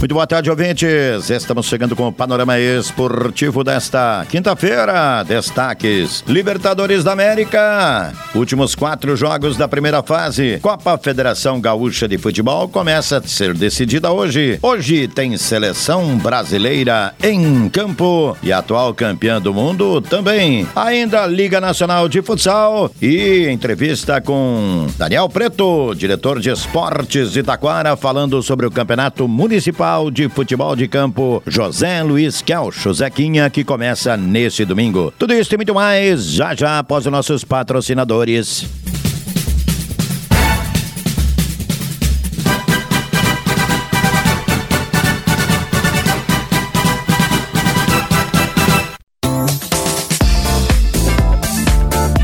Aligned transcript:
Muito 0.00 0.14
boa 0.14 0.26
tarde, 0.26 0.48
ouvintes. 0.48 1.28
Estamos 1.28 1.66
chegando 1.66 1.94
com 1.94 2.08
o 2.08 2.12
panorama 2.12 2.58
esportivo 2.58 3.62
desta 3.62 4.24
quinta-feira. 4.30 5.22
Destaques: 5.24 6.24
Libertadores 6.26 7.04
da 7.04 7.12
América. 7.12 8.10
Últimos 8.34 8.74
quatro 8.74 9.14
jogos 9.14 9.58
da 9.58 9.68
primeira 9.68 10.02
fase. 10.02 10.58
Copa 10.62 10.96
Federação 10.96 11.60
Gaúcha 11.60 12.08
de 12.08 12.16
Futebol 12.16 12.66
começa 12.66 13.18
a 13.18 13.22
ser 13.22 13.52
decidida 13.52 14.10
hoje. 14.10 14.58
Hoje 14.62 15.06
tem 15.06 15.36
seleção 15.36 16.16
brasileira 16.16 17.14
em 17.22 17.68
campo 17.68 18.34
e 18.42 18.54
atual 18.54 18.94
campeã 18.94 19.38
do 19.38 19.52
mundo 19.52 20.00
também. 20.00 20.66
Ainda 20.74 21.26
Liga 21.26 21.60
Nacional 21.60 22.08
de 22.08 22.22
Futsal 22.22 22.90
e 23.02 23.46
entrevista 23.50 24.18
com 24.18 24.86
Daniel 24.96 25.28
Preto, 25.28 25.94
diretor 25.94 26.40
de 26.40 26.48
esportes 26.48 27.32
de 27.32 27.42
Taquara, 27.42 27.94
falando 27.98 28.42
sobre 28.42 28.64
o 28.64 28.70
campeonato 28.70 29.28
municipal 29.28 29.89
de 30.12 30.28
Futebol 30.28 30.76
de 30.76 30.86
Campo 30.86 31.42
José 31.46 32.02
Luiz 32.02 32.40
Kelcho 32.40 32.94
Zequinha, 32.94 33.50
que 33.50 33.64
começa 33.64 34.16
neste 34.16 34.64
domingo. 34.64 35.12
Tudo 35.18 35.34
isso 35.34 35.52
e 35.52 35.56
muito 35.56 35.74
mais 35.74 36.26
já 36.26 36.54
já 36.54 36.78
após 36.78 37.06
os 37.06 37.12
nossos 37.12 37.42
patrocinadores. 37.42 38.79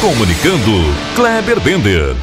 Comunicando, 0.00 0.94
Kleber 1.16 1.58
Bender. 1.58 2.14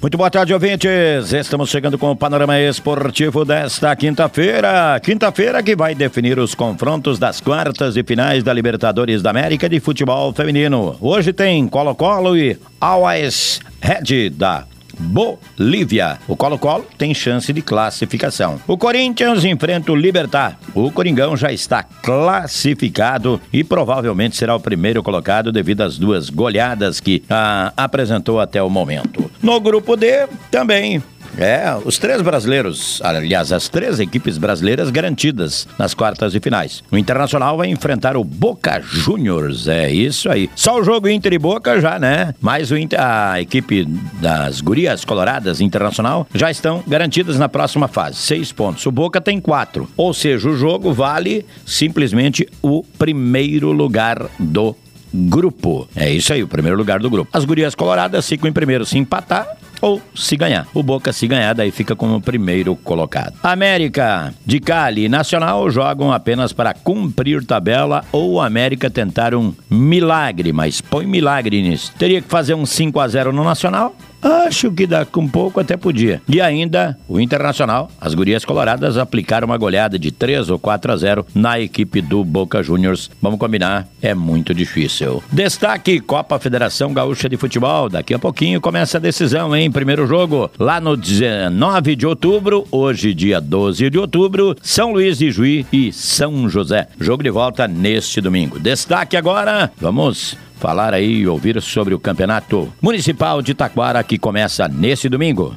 Muito 0.00 0.16
boa 0.16 0.30
tarde, 0.30 0.54
ouvintes. 0.54 1.32
Estamos 1.32 1.70
chegando 1.70 1.98
com 1.98 2.12
o 2.12 2.14
panorama 2.14 2.60
esportivo 2.60 3.44
desta 3.44 3.96
quinta-feira. 3.96 5.00
Quinta-feira 5.00 5.60
que 5.60 5.74
vai 5.74 5.92
definir 5.92 6.38
os 6.38 6.54
confrontos 6.54 7.18
das 7.18 7.40
quartas 7.40 7.96
e 7.96 8.04
finais 8.04 8.44
da 8.44 8.52
Libertadores 8.52 9.20
da 9.22 9.30
América 9.30 9.68
de 9.68 9.80
futebol 9.80 10.32
feminino. 10.32 10.96
Hoje 11.00 11.32
tem 11.32 11.66
Colo-Colo 11.66 12.36
e 12.36 12.56
Always 12.80 13.60
Red 13.82 14.30
da 14.30 14.64
Bolívia. 14.98 16.18
O 16.26 16.36
Colo-Colo 16.36 16.86
tem 16.96 17.14
chance 17.14 17.52
de 17.52 17.62
classificação. 17.62 18.60
O 18.66 18.76
Corinthians 18.76 19.44
enfrenta 19.44 19.92
o 19.92 19.96
Libertar. 19.96 20.58
O 20.74 20.90
Coringão 20.90 21.36
já 21.36 21.52
está 21.52 21.82
classificado 21.82 23.40
e 23.52 23.62
provavelmente 23.62 24.36
será 24.36 24.54
o 24.54 24.60
primeiro 24.60 25.02
colocado 25.02 25.52
devido 25.52 25.82
às 25.82 25.98
duas 25.98 26.30
goleadas 26.30 27.00
que 27.00 27.22
ah, 27.28 27.72
apresentou 27.76 28.40
até 28.40 28.62
o 28.62 28.70
momento. 28.70 29.30
No 29.42 29.60
grupo 29.60 29.96
D, 29.96 30.26
também 30.50 31.02
é, 31.36 31.76
os 31.84 31.98
três 31.98 32.22
brasileiros, 32.22 33.00
aliás, 33.02 33.52
as 33.52 33.68
três 33.68 34.00
equipes 34.00 34.38
brasileiras 34.38 34.90
garantidas 34.90 35.68
nas 35.78 35.94
quartas 35.94 36.32
de 36.32 36.40
finais. 36.40 36.82
O 36.90 36.96
Internacional 36.96 37.56
vai 37.56 37.68
enfrentar 37.68 38.16
o 38.16 38.24
Boca 38.24 38.80
Juniors, 38.80 39.68
é 39.68 39.92
isso 39.92 40.30
aí. 40.30 40.50
Só 40.54 40.80
o 40.80 40.84
jogo 40.84 41.08
Inter 41.08 41.34
e 41.34 41.38
Boca 41.38 41.80
já, 41.80 41.98
né? 41.98 42.34
Mas 42.40 42.70
o 42.70 42.76
Inter, 42.76 43.00
a 43.00 43.40
equipe 43.40 43.84
das 44.20 44.60
gurias 44.60 45.04
coloradas 45.04 45.60
Internacional 45.60 46.26
já 46.34 46.50
estão 46.50 46.82
garantidas 46.86 47.38
na 47.38 47.48
próxima 47.48 47.88
fase, 47.88 48.16
seis 48.16 48.52
pontos. 48.52 48.86
O 48.86 48.90
Boca 48.90 49.20
tem 49.20 49.40
quatro, 49.40 49.88
ou 49.96 50.14
seja, 50.14 50.48
o 50.48 50.56
jogo 50.56 50.92
vale 50.92 51.44
simplesmente 51.64 52.48
o 52.62 52.82
primeiro 52.98 53.72
lugar 53.72 54.26
do 54.38 54.76
grupo. 55.12 55.88
É 55.94 56.10
isso 56.10 56.32
aí, 56.32 56.42
o 56.42 56.48
primeiro 56.48 56.76
lugar 56.76 57.00
do 57.00 57.08
grupo. 57.08 57.30
As 57.32 57.44
gurias 57.44 57.74
coloradas 57.74 58.28
ficam 58.28 58.48
em 58.48 58.52
primeiro 58.52 58.84
se 58.84 58.98
empatar 58.98 59.46
ou 59.80 60.00
se 60.14 60.36
ganhar. 60.36 60.66
O 60.74 60.82
Boca 60.82 61.12
se 61.12 61.26
ganhar, 61.26 61.54
daí 61.54 61.70
fica 61.70 61.94
como 61.94 62.20
primeiro 62.20 62.76
colocado. 62.76 63.34
América 63.42 64.32
de 64.44 64.60
Cali 64.60 65.04
e 65.04 65.08
Nacional 65.08 65.68
jogam 65.70 66.12
apenas 66.12 66.52
para 66.52 66.74
cumprir 66.74 67.44
tabela 67.44 68.04
ou 68.12 68.40
América 68.40 68.90
tentar 68.90 69.34
um 69.34 69.52
milagre, 69.70 70.52
mas 70.52 70.80
põe 70.80 71.06
milagre 71.06 71.62
nisso. 71.62 71.92
Teria 71.98 72.20
que 72.20 72.28
fazer 72.28 72.54
um 72.54 72.66
5 72.66 73.00
a 73.00 73.08
0 73.08 73.32
no 73.32 73.44
Nacional 73.44 73.94
Acho 74.22 74.70
que 74.70 74.86
dá 74.86 75.04
com 75.04 75.28
pouco 75.28 75.60
até 75.60 75.76
podia. 75.76 76.20
E 76.28 76.40
ainda, 76.40 76.98
o 77.08 77.20
Internacional, 77.20 77.90
as 78.00 78.14
gurias 78.14 78.44
coloradas 78.44 78.96
aplicaram 78.96 79.46
uma 79.46 79.56
goleada 79.56 79.98
de 79.98 80.10
3 80.10 80.50
ou 80.50 80.58
4 80.58 80.92
a 80.92 80.96
0 80.96 81.26
na 81.34 81.60
equipe 81.60 82.00
do 82.00 82.24
Boca 82.24 82.62
Juniors. 82.62 83.10
Vamos 83.20 83.38
combinar, 83.38 83.86
é 84.00 84.14
muito 84.14 84.54
difícil. 84.54 85.22
Destaque 85.30 86.00
Copa 86.00 86.38
Federação 86.38 86.92
Gaúcha 86.92 87.28
de 87.28 87.36
Futebol. 87.36 87.88
Daqui 87.88 88.14
a 88.14 88.18
pouquinho 88.18 88.60
começa 88.60 88.98
a 88.98 89.00
decisão, 89.00 89.54
hein? 89.54 89.70
Primeiro 89.70 90.06
jogo 90.06 90.50
lá 90.58 90.80
no 90.80 90.96
19 90.96 91.96
de 91.96 92.06
outubro, 92.06 92.66
hoje 92.70 93.14
dia 93.14 93.40
12 93.40 93.90
de 93.90 93.98
outubro, 93.98 94.56
São 94.62 94.92
Luís 94.92 95.18
de 95.18 95.30
Juí 95.30 95.66
e 95.72 95.92
São 95.92 96.48
José. 96.48 96.88
Jogo 97.00 97.22
de 97.22 97.30
volta 97.30 97.68
neste 97.68 98.20
domingo. 98.20 98.58
Destaque 98.58 99.16
agora, 99.16 99.70
vamos 99.78 100.36
falar 100.56 100.94
aí 100.94 101.18
e 101.18 101.28
ouvir 101.28 101.60
sobre 101.62 101.94
o 101.94 102.00
Campeonato 102.00 102.72
Municipal 102.82 103.40
de 103.40 103.54
Taquara 103.54 104.02
que 104.02 104.18
começa 104.18 104.66
nesse 104.66 105.08
domingo. 105.08 105.54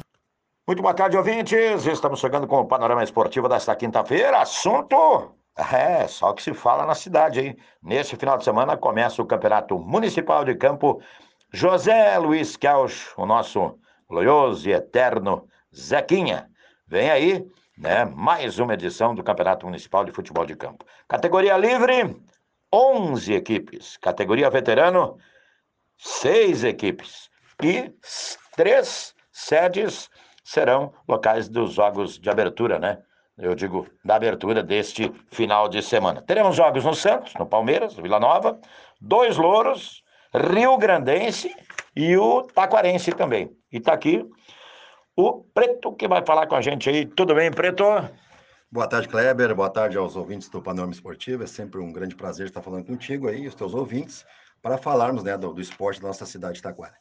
Muito 0.66 0.82
boa 0.82 0.94
tarde, 0.94 1.16
ouvintes. 1.16 1.86
Estamos 1.86 2.20
chegando 2.20 2.46
com 2.46 2.60
o 2.60 2.66
panorama 2.66 3.02
esportivo 3.02 3.48
desta 3.48 3.74
quinta-feira. 3.74 4.40
Assunto 4.40 5.34
é, 5.56 6.06
só 6.06 6.32
que 6.32 6.42
se 6.42 6.54
fala 6.54 6.86
na 6.86 6.94
cidade, 6.94 7.40
hein? 7.40 7.56
Neste 7.82 8.16
final 8.16 8.38
de 8.38 8.44
semana 8.44 8.76
começa 8.76 9.20
o 9.20 9.26
Campeonato 9.26 9.78
Municipal 9.78 10.44
de 10.44 10.54
Campo 10.54 11.02
José 11.52 12.16
Luiz 12.18 12.56
Kelch, 12.56 13.10
o 13.16 13.26
nosso 13.26 13.76
glorioso 14.08 14.68
e 14.68 14.72
eterno 14.72 15.46
Zequinha. 15.74 16.48
Vem 16.86 17.10
aí, 17.10 17.44
né? 17.76 18.04
Mais 18.04 18.58
uma 18.58 18.74
edição 18.74 19.14
do 19.14 19.22
Campeonato 19.22 19.66
Municipal 19.66 20.04
de 20.04 20.12
Futebol 20.12 20.46
de 20.46 20.54
Campo. 20.54 20.84
Categoria 21.08 21.56
livre, 21.56 22.16
11 22.72 23.34
equipes. 23.34 23.96
Categoria 23.96 24.50
veterano, 24.50 25.18
6 25.98 26.64
equipes. 26.64 27.30
E 27.62 27.92
três 28.56 29.14
sedes 29.32 30.08
serão 30.42 30.92
locais 31.06 31.48
dos 31.48 31.74
jogos 31.74 32.18
de 32.18 32.30
abertura, 32.30 32.78
né? 32.78 33.02
Eu 33.36 33.54
digo, 33.54 33.86
da 34.04 34.16
abertura 34.16 34.62
deste 34.62 35.12
final 35.30 35.68
de 35.68 35.82
semana. 35.82 36.22
Teremos 36.22 36.56
jogos 36.56 36.84
no 36.84 36.94
Santos, 36.94 37.32
no 37.34 37.46
Palmeiras, 37.46 37.94
Vila 37.94 38.20
Nova, 38.20 38.60
dois 39.00 39.36
Louros, 39.36 40.02
Rio 40.34 40.76
Grandense 40.76 41.54
e 41.96 42.16
o 42.16 42.42
Taquarense 42.42 43.12
também. 43.12 43.50
E 43.72 43.80
tá 43.80 43.92
aqui 43.92 44.28
o 45.16 45.44
Preto 45.54 45.92
que 45.92 46.08
vai 46.08 46.24
falar 46.24 46.46
com 46.46 46.54
a 46.54 46.60
gente 46.60 46.88
aí. 46.88 47.06
Tudo 47.06 47.34
bem, 47.34 47.50
Preto? 47.50 47.84
Boa 48.72 48.86
tarde, 48.86 49.08
Kleber. 49.08 49.52
Boa 49.52 49.68
tarde 49.68 49.98
aos 49.98 50.14
ouvintes 50.14 50.48
do 50.48 50.62
Panorama 50.62 50.92
Esportivo. 50.92 51.42
É 51.42 51.46
sempre 51.48 51.80
um 51.80 51.92
grande 51.92 52.14
prazer 52.14 52.46
estar 52.46 52.62
falando 52.62 52.86
contigo 52.86 53.26
aí, 53.26 53.48
os 53.48 53.54
teus 53.56 53.74
ouvintes, 53.74 54.24
para 54.62 54.78
falarmos 54.78 55.24
né, 55.24 55.36
do, 55.36 55.52
do 55.52 55.60
esporte 55.60 56.00
da 56.00 56.06
nossa 56.06 56.24
cidade 56.24 56.54
de 56.54 56.62
Taquara. 56.62 56.94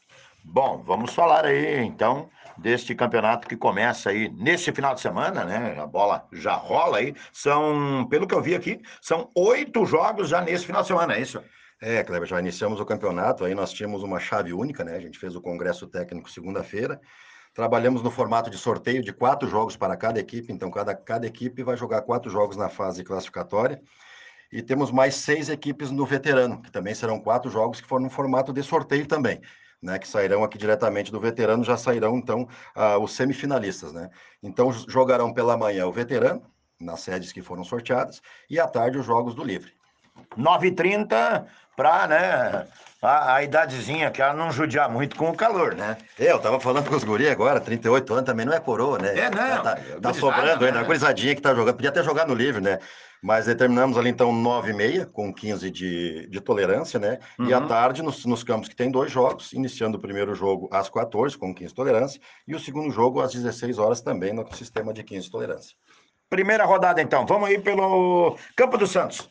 Bom, 0.43 0.81
vamos 0.83 1.13
falar 1.13 1.45
aí 1.45 1.77
então 1.81 2.27
deste 2.57 2.95
campeonato 2.95 3.47
que 3.47 3.55
começa 3.55 4.09
aí 4.09 4.29
nesse 4.29 4.71
final 4.71 4.95
de 4.95 5.01
semana, 5.01 5.45
né? 5.45 5.79
A 5.79 5.85
bola 5.85 6.27
já 6.33 6.55
rola 6.55 6.97
aí. 6.97 7.13
São, 7.31 8.07
pelo 8.09 8.25
que 8.25 8.33
eu 8.33 8.41
vi 8.41 8.55
aqui, 8.55 8.81
são 8.99 9.29
oito 9.35 9.85
jogos 9.85 10.29
já 10.29 10.41
nesse 10.41 10.65
final 10.65 10.81
de 10.81 10.87
semana, 10.87 11.13
é 11.13 11.21
isso? 11.21 11.39
É, 11.79 12.03
Kleber, 12.03 12.27
já 12.27 12.39
iniciamos 12.39 12.79
o 12.79 12.85
campeonato, 12.85 13.45
aí 13.45 13.53
nós 13.53 13.71
tínhamos 13.71 14.01
uma 14.01 14.19
chave 14.19 14.53
única, 14.53 14.83
né? 14.83 14.95
A 14.95 14.99
gente 14.99 15.19
fez 15.19 15.35
o 15.35 15.41
congresso 15.41 15.85
técnico 15.85 16.31
segunda-feira 16.31 16.99
Trabalhamos 17.59 18.01
no 18.01 18.09
formato 18.09 18.49
de 18.49 18.57
sorteio 18.57 19.03
de 19.03 19.11
quatro 19.11 19.45
jogos 19.49 19.75
para 19.75 19.97
cada 19.97 20.17
equipe, 20.17 20.49
então 20.49 20.71
cada, 20.71 20.95
cada 20.95 21.27
equipe 21.27 21.61
vai 21.61 21.75
jogar 21.75 22.03
quatro 22.03 22.31
jogos 22.31 22.55
na 22.55 22.69
fase 22.69 23.03
classificatória. 23.03 23.81
E 24.49 24.61
temos 24.61 24.91
mais 24.91 25.15
seis 25.15 25.49
equipes 25.49 25.91
no 25.91 26.05
veterano, 26.05 26.61
que 26.61 26.71
também 26.71 26.95
serão 26.95 27.19
quatro 27.19 27.51
jogos 27.51 27.81
que 27.81 27.87
foram 27.89 28.05
no 28.05 28.09
formato 28.09 28.53
de 28.53 28.63
sorteio 28.63 29.05
também. 29.05 29.41
Né, 29.81 29.99
que 29.99 30.07
sairão 30.07 30.41
aqui 30.41 30.57
diretamente 30.57 31.11
do 31.11 31.19
veterano, 31.19 31.61
já 31.61 31.75
sairão 31.75 32.15
então 32.15 32.47
uh, 32.77 32.97
os 33.03 33.11
semifinalistas, 33.11 33.91
né? 33.91 34.09
Então 34.41 34.71
jogarão 34.71 35.33
pela 35.33 35.57
manhã 35.57 35.85
o 35.85 35.91
veterano, 35.91 36.41
nas 36.79 37.01
sedes 37.01 37.33
que 37.33 37.41
foram 37.41 37.65
sorteadas, 37.65 38.21
e 38.49 38.57
à 38.57 38.67
tarde 38.67 38.97
os 38.97 39.05
jogos 39.05 39.35
do 39.35 39.43
livre. 39.43 39.73
9h30 40.37 41.45
para, 41.75 42.07
né, 42.07 42.67
a, 43.01 43.35
a 43.35 43.43
idadezinha, 43.43 44.11
que 44.11 44.21
ela 44.21 44.33
não 44.33 44.51
judiar 44.51 44.89
muito 44.89 45.15
com 45.15 45.29
o 45.29 45.35
calor, 45.35 45.75
né? 45.75 45.97
É, 46.17 46.31
eu 46.31 46.39
tava 46.39 46.59
falando 46.59 46.89
com 46.89 46.95
os 46.95 47.03
guri 47.03 47.29
agora, 47.29 47.59
38 47.59 48.13
anos 48.13 48.25
também 48.25 48.45
não 48.45 48.53
é 48.53 48.59
coroa, 48.59 48.97
né? 48.97 49.17
É, 49.17 49.29
não. 49.29 49.63
Tá, 49.63 49.75
tá, 49.75 49.81
tá 50.01 50.13
sobrando 50.13 50.65
ainda, 50.65 50.79
né? 50.79 50.79
a 50.79 50.83
gurizadinha 50.83 51.33
que 51.33 51.41
tá 51.41 51.53
jogando, 51.55 51.75
podia 51.75 51.89
até 51.89 52.03
jogar 52.03 52.27
no 52.27 52.33
livre, 52.33 52.61
né? 52.61 52.79
Mas 53.21 53.45
determinamos 53.45 53.97
ali 53.97 54.09
então 54.09 54.31
9 54.31 54.71
e 54.71 54.73
meia, 54.73 55.05
com 55.05 55.33
15 55.33 55.69
de, 55.69 56.27
de 56.27 56.41
tolerância, 56.41 56.99
né? 56.99 57.19
Uhum. 57.37 57.47
E 57.47 57.53
à 57.53 57.61
tarde, 57.61 58.01
nos, 58.01 58.25
nos 58.25 58.43
campos 58.43 58.69
que 58.69 58.75
tem 58.75 58.89
dois 58.89 59.11
jogos, 59.11 59.51
iniciando 59.53 59.97
o 59.97 60.01
primeiro 60.01 60.33
jogo 60.33 60.69
às 60.71 60.89
14, 60.89 61.37
com 61.37 61.53
15 61.53 61.69
de 61.69 61.75
tolerância, 61.75 62.21
e 62.47 62.55
o 62.55 62.59
segundo 62.59 62.91
jogo 62.91 63.21
às 63.21 63.33
16 63.33 63.77
horas 63.77 64.01
também, 64.01 64.33
no 64.33 64.45
sistema 64.53 64.93
de 64.93 65.03
15 65.03 65.25
de 65.25 65.31
tolerância. 65.31 65.75
Primeira 66.29 66.63
rodada, 66.63 67.01
então. 67.01 67.25
Vamos 67.25 67.49
aí 67.49 67.59
pelo 67.59 68.37
Campo 68.55 68.77
dos 68.77 68.91
Santos. 68.91 69.29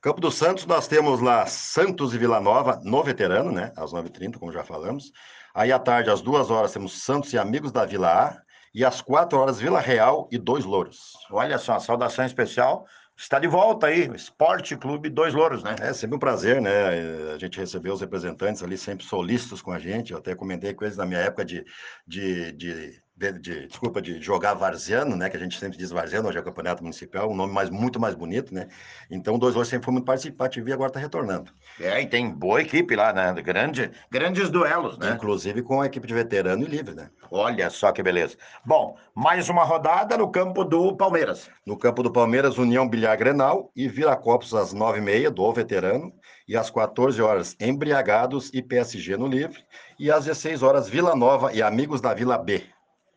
Campo 0.00 0.20
dos 0.20 0.36
Santos, 0.36 0.64
nós 0.64 0.88
temos 0.88 1.20
lá 1.20 1.44
Santos 1.44 2.14
e 2.14 2.18
Vila 2.18 2.40
Nova 2.40 2.80
no 2.82 3.02
veterano, 3.02 3.52
né? 3.52 3.70
Às 3.76 3.92
9h30, 3.92 4.38
como 4.38 4.50
já 4.50 4.64
falamos. 4.64 5.12
Aí 5.54 5.70
à 5.70 5.78
tarde, 5.78 6.08
às 6.08 6.22
duas 6.22 6.50
horas, 6.50 6.72
temos 6.72 7.02
Santos 7.02 7.32
e 7.34 7.38
Amigos 7.38 7.70
da 7.70 7.84
Vila 7.84 8.08
A. 8.08 8.42
E 8.72 8.84
às 8.84 9.02
quatro 9.02 9.38
horas, 9.38 9.60
Vila 9.60 9.80
Real 9.80 10.28
e 10.32 10.38
Dois 10.38 10.64
Louros. 10.64 11.12
Olha 11.30 11.58
só, 11.58 11.78
saudação 11.78 12.24
especial 12.24 12.86
Está 13.20 13.38
de 13.38 13.46
volta 13.46 13.88
aí, 13.88 14.10
Esporte 14.14 14.74
Clube 14.74 15.10
Dois 15.10 15.34
Louros, 15.34 15.62
né? 15.62 15.76
É 15.78 15.92
sempre 15.92 16.16
um 16.16 16.18
prazer, 16.18 16.58
né? 16.58 17.34
A 17.34 17.36
gente 17.36 17.60
recebeu 17.60 17.92
os 17.92 18.00
representantes 18.00 18.62
ali 18.62 18.78
sempre 18.78 19.04
solícitos 19.04 19.60
com 19.60 19.70
a 19.70 19.78
gente. 19.78 20.12
Eu 20.12 20.18
até 20.18 20.34
comentei 20.34 20.72
com 20.72 20.86
eles 20.86 20.96
na 20.96 21.04
minha 21.04 21.20
época 21.20 21.44
de, 21.44 21.62
de, 22.06 22.50
de 22.52 23.02
de, 23.20 23.32
de, 23.38 23.66
desculpa, 23.66 24.00
de 24.00 24.20
jogar 24.22 24.54
varziano, 24.54 25.14
né? 25.14 25.28
Que 25.28 25.36
a 25.36 25.40
gente 25.40 25.58
sempre 25.58 25.76
diz 25.76 25.90
varziano, 25.90 26.28
hoje 26.28 26.38
é 26.38 26.40
o 26.40 26.44
campeonato 26.44 26.82
municipal, 26.82 27.30
um 27.30 27.36
nome 27.36 27.52
mais, 27.52 27.68
muito 27.68 28.00
mais 28.00 28.14
bonito, 28.14 28.54
né? 28.54 28.68
Então, 29.10 29.34
o 29.34 29.38
2 29.38 29.56
hoje 29.56 29.70
sempre 29.70 29.84
foi 29.84 29.92
muito 29.92 30.06
participativo 30.06 30.66
e 30.70 30.72
agora 30.72 30.88
está 30.88 30.98
retornando. 30.98 31.52
É, 31.78 32.00
e 32.00 32.06
tem 32.06 32.30
boa 32.30 32.62
equipe 32.62 32.96
lá, 32.96 33.12
né? 33.12 33.34
Grande, 33.42 33.90
grandes 34.10 34.48
duelos, 34.48 34.96
né? 34.96 35.12
Inclusive 35.12 35.60
com 35.60 35.82
a 35.82 35.86
equipe 35.86 36.06
de 36.06 36.14
veterano 36.14 36.62
e 36.62 36.66
livre, 36.66 36.94
né? 36.94 37.10
Olha 37.30 37.68
só 37.68 37.92
que 37.92 38.02
beleza. 38.02 38.36
Bom, 38.64 38.96
mais 39.14 39.50
uma 39.50 39.64
rodada 39.64 40.16
no 40.16 40.30
campo 40.30 40.64
do 40.64 40.96
Palmeiras. 40.96 41.50
No 41.66 41.76
campo 41.76 42.02
do 42.02 42.10
Palmeiras, 42.10 42.56
União 42.56 42.88
Bilhar 42.88 43.18
Grenal 43.18 43.70
e 43.76 43.86
Viracopos 43.86 44.54
às 44.54 44.74
9h30 44.74 45.28
do 45.28 45.52
veterano 45.52 46.12
e 46.48 46.56
às 46.56 46.70
14 46.70 47.20
horas 47.20 47.54
Embriagados 47.60 48.50
e 48.54 48.62
PSG 48.62 49.18
no 49.18 49.26
livre 49.26 49.62
e 49.98 50.10
às 50.10 50.24
16 50.24 50.62
horas 50.62 50.88
Vila 50.88 51.14
Nova 51.14 51.52
e 51.52 51.62
Amigos 51.62 52.00
da 52.00 52.14
Vila 52.14 52.38
B. 52.38 52.64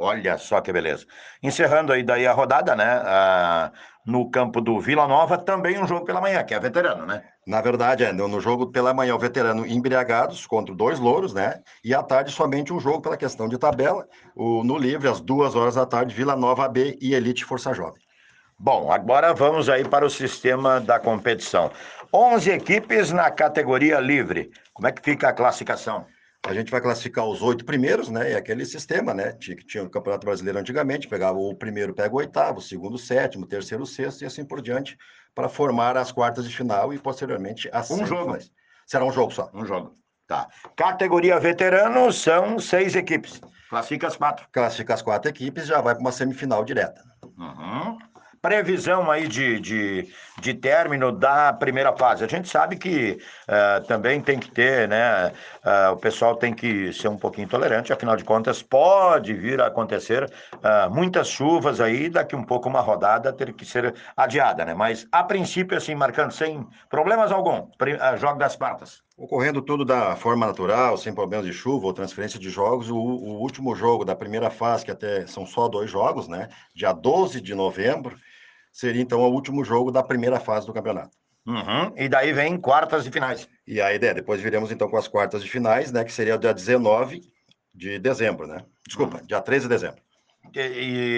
Olha 0.04 0.38
só 0.38 0.60
que 0.60 0.74
beleza. 0.74 1.06
Encerrando 1.42 1.94
aí 1.94 2.04
daí 2.04 2.28
a 2.28 2.34
rodada, 2.34 2.76
né? 2.76 3.02
Ah, 3.06 3.72
no 4.06 4.30
campo 4.30 4.60
do 4.60 4.78
Vila 4.82 5.08
Nova, 5.08 5.38
também 5.38 5.80
um 5.80 5.88
jogo 5.88 6.06
pela 6.06 6.20
manhã, 6.20 6.44
que 6.44 6.54
é 6.54 6.60
veterano, 6.60 7.06
né? 7.06 7.24
Na 7.48 7.62
verdade, 7.62 8.04
é, 8.04 8.12
no 8.12 8.42
jogo 8.42 8.70
pela 8.70 8.94
manhã, 8.94 9.16
o 9.16 9.20
veterano 9.20 9.66
embriagados 9.66 10.46
contra 10.46 10.76
dois 10.76 11.00
louros, 11.00 11.34
né? 11.34 11.62
E 11.84 11.96
à 11.96 12.04
tarde, 12.04 12.32
somente 12.32 12.74
um 12.74 12.82
jogo 12.82 13.02
pela 13.02 13.16
questão 13.16 13.48
de 13.48 13.58
tabela. 13.58 14.06
O, 14.36 14.62
no 14.64 14.78
livre, 14.78 15.08
às 15.08 15.22
duas 15.22 15.56
horas 15.56 15.76
da 15.76 15.86
tarde, 15.86 16.14
Vila 16.14 16.36
Nova 16.36 16.68
B 16.68 16.98
e 17.02 17.14
Elite 17.14 17.46
Força 17.46 17.74
Jovem. 17.74 18.02
Bom, 18.60 18.92
agora 18.92 19.34
vamos 19.34 19.70
aí 19.70 19.88
para 19.88 20.06
o 20.06 20.10
sistema 20.10 20.82
da 20.82 21.00
competição. 21.00 21.72
11 22.14 22.52
equipes 22.52 23.12
na 23.12 23.32
categoria 23.32 24.00
livre. 24.00 24.52
Como 24.74 24.88
é 24.88 24.92
que 24.92 25.02
fica 25.02 25.30
a 25.30 25.34
classificação? 25.34 26.06
A 26.46 26.54
gente 26.54 26.70
vai 26.70 26.82
classificar 26.82 27.26
os 27.26 27.42
oito 27.42 27.64
primeiros, 27.64 28.10
né? 28.10 28.34
É 28.34 28.36
aquele 28.36 28.66
sistema, 28.66 29.14
né? 29.14 29.32
Tinha, 29.34 29.56
tinha 29.56 29.84
o 29.84 29.90
Campeonato 29.90 30.26
Brasileiro 30.26 30.60
antigamente, 30.60 31.08
pegava 31.08 31.38
o 31.38 31.56
primeiro, 31.56 31.94
pega 31.94 32.14
o 32.14 32.18
oitavo, 32.18 32.60
o 32.60 32.62
segundo, 32.62 32.96
o 32.96 33.00
sétimo, 33.00 33.46
o 33.46 33.48
terceiro, 33.48 33.84
o 33.84 33.88
sexto 33.88 34.24
e 34.24 34.26
assim 34.26 34.44
por 34.44 34.62
diante, 34.62 34.98
para 35.34 35.48
formar 35.48 35.96
as 35.96 36.12
quartas 36.12 36.48
de 36.48 36.56
final 36.56 36.94
e 36.94 37.00
posteriormente 37.00 37.70
as 37.72 37.90
Um 37.90 38.06
jogo. 38.06 38.38
Será 38.86 39.06
um 39.06 39.12
jogo 39.12 39.32
só. 39.32 39.50
Um 39.54 39.66
jogo. 39.66 39.98
Tá. 40.28 40.50
Categoria 40.76 41.40
veterano 41.40 42.12
são 42.12 42.60
seis 42.60 42.94
equipes. 42.94 43.40
Classifica 43.70 44.08
as 44.08 44.18
quatro. 44.18 44.46
Classifica 44.52 44.94
as 44.94 45.02
quatro 45.02 45.30
equipes, 45.30 45.66
já 45.66 45.80
vai 45.80 45.94
para 45.94 46.02
uma 46.02 46.12
semifinal 46.12 46.66
direta. 46.66 47.02
Uhum 47.38 47.98
previsão 48.44 49.10
aí 49.10 49.26
de, 49.26 49.58
de, 49.58 50.08
de 50.42 50.54
término 50.54 51.14
da 51.14 51.54
primeira 51.54 51.96
fase. 51.96 52.26
A 52.26 52.28
gente 52.28 52.50
sabe 52.50 52.76
que 52.76 53.18
uh, 53.48 53.88
também 53.88 54.20
tem 54.20 54.38
que 54.38 54.52
ter, 54.52 54.86
né? 54.86 55.32
Uh, 55.64 55.94
o 55.94 55.98
pessoal 55.98 56.36
tem 56.36 56.54
que 56.54 56.92
ser 56.92 57.08
um 57.08 57.16
pouquinho 57.16 57.48
tolerante, 57.48 57.94
afinal 57.94 58.18
de 58.18 58.26
contas, 58.26 58.62
pode 58.62 59.34
vir 59.34 59.62
a 59.62 59.68
acontecer 59.68 60.26
uh, 60.26 60.94
muitas 60.94 61.30
chuvas 61.30 61.80
aí, 61.80 62.10
daqui 62.10 62.36
um 62.36 62.44
pouco 62.44 62.68
uma 62.68 62.82
rodada 62.82 63.32
ter 63.32 63.54
que 63.54 63.66
ser 63.66 63.96
adiada, 64.18 64.66
né? 64.66 64.74
Mas 64.74 65.08
a 65.10 65.24
princípio, 65.24 65.78
assim, 65.78 65.96
marcando 65.96 66.34
sem 66.34 66.68
problemas 66.90 67.32
algum, 67.32 67.70
jogo 68.20 68.38
das 68.38 68.58
quartas. 68.58 69.02
Ocorrendo 69.16 69.62
tudo 69.62 69.86
da 69.86 70.18
forma 70.18 70.46
natural, 70.46 70.98
sem 70.98 71.14
problemas 71.14 71.46
de 71.46 71.54
chuva 71.54 71.86
ou 71.86 71.94
transferência 71.94 72.38
de 72.38 72.50
jogos, 72.50 72.90
o, 72.90 72.98
o 72.98 73.40
último 73.40 73.74
jogo 73.74 74.04
da 74.04 74.18
primeira 74.18 74.50
fase, 74.50 74.84
que 74.84 74.92
até 74.92 75.26
são 75.28 75.46
só 75.46 75.70
dois 75.70 75.90
jogos, 75.90 76.28
né? 76.28 76.50
Dia 76.76 76.92
12 76.92 77.40
de 77.40 77.56
novembro, 77.56 78.18
seria 78.74 79.02
então 79.02 79.22
o 79.22 79.32
último 79.32 79.64
jogo 79.64 79.92
da 79.92 80.02
primeira 80.02 80.40
fase 80.40 80.66
do 80.66 80.74
campeonato. 80.74 81.16
Uhum. 81.46 81.94
E 81.96 82.10
daí 82.10 82.34
vem 82.34 82.58
quartas 82.58 83.06
e 83.06 83.12
finais. 83.12 83.48
E 83.68 83.80
a 83.80 83.94
ideia, 83.94 84.14
depois 84.14 84.42
viremos 84.42 84.72
então 84.72 84.90
com 84.90 84.98
as 84.98 85.08
quartas 85.08 85.44
de 85.44 85.50
finais, 85.50 85.92
né? 85.92 86.04
Que 86.04 86.12
seria 86.12 86.36
o 86.36 86.40
dia 86.40 86.54
19 86.54 87.22
de 87.74 88.00
dezembro, 88.00 88.48
né? 88.48 88.66
Desculpa, 88.88 89.18
uhum. 89.18 89.26
dia 89.26 89.42
13 89.42 89.66
de 89.66 89.70
dezembro. 89.70 90.02
E, 90.56 90.60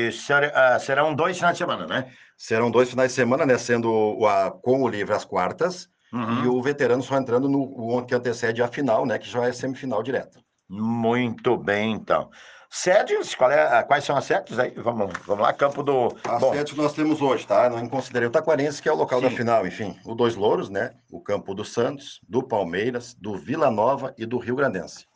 e 0.08 0.12
ser, 0.12 0.52
uh, 0.52 0.80
serão 0.80 1.16
dois 1.16 1.38
finais 1.38 1.56
de 1.56 1.60
semana, 1.60 1.88
né? 1.88 2.12
Serão 2.38 2.70
dois 2.70 2.90
finais 2.90 3.12
de 3.12 3.16
semana, 3.16 3.46
né? 3.46 3.58
Sendo 3.58 3.90
o, 3.92 4.28
a, 4.28 4.52
com 4.52 4.84
o 4.84 4.88
livre 4.88 5.14
as 5.14 5.24
quartas 5.26 5.88
uhum. 6.12 6.44
e 6.44 6.48
o 6.48 6.62
veterano 6.62 7.04
só 7.04 7.18
entrando 7.18 7.48
no 7.48 7.62
o 7.62 8.04
que 8.04 8.16
antecede 8.16 8.62
a 8.62 8.68
final, 8.68 9.06
né? 9.06 9.18
Que 9.18 9.30
já 9.30 9.46
é 9.46 9.54
semifinal 9.54 10.04
direto. 10.04 10.40
Muito 10.68 11.56
bem, 11.58 11.94
então. 11.94 12.30
Sedes, 12.78 13.34
qual 13.34 13.50
é, 13.50 13.82
quais 13.84 14.04
são 14.04 14.18
as 14.18 14.26
sedes 14.26 14.60
aí? 14.60 14.70
Vamos, 14.72 15.10
vamos 15.26 15.44
lá, 15.44 15.54
campo 15.54 15.82
do. 15.82 16.14
As 16.28 16.42
Bom, 16.42 16.52
sedes 16.52 16.74
que 16.74 16.78
nós 16.78 16.92
temos 16.92 17.22
hoje, 17.22 17.48
tá? 17.48 17.70
Não 17.70 17.88
considerei 17.88 18.28
o 18.28 18.32
Taquarense, 18.32 18.82
que 18.82 18.90
é 18.90 18.92
o 18.92 18.98
local 18.98 19.22
sim. 19.22 19.30
da 19.30 19.32
final, 19.32 19.66
enfim. 19.66 19.98
O 20.04 20.14
Dois 20.14 20.36
Louros, 20.36 20.70
né? 20.70 20.92
O 21.10 21.22
campo 21.22 21.56
do 21.56 21.64
Santos, 21.64 22.20
do 22.28 22.44
Palmeiras, 22.44 23.14
do 23.14 23.38
Vila 23.38 23.72
Nova 23.72 24.14
e 24.18 24.26
do 24.26 24.38
Rio 24.38 24.58
Grandense. 24.58 25.08